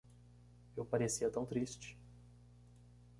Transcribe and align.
Eu 0.75 0.83
parecia 0.83 1.29
tão 1.29 1.45
triste. 1.45 1.95